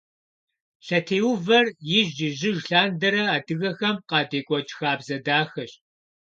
[0.85, 1.65] Лъэтеувэр
[1.97, 5.71] ижь-ижьыж лъандэрэ адыгэхэм къадекӀуэкӀ хабзэ дахэщ.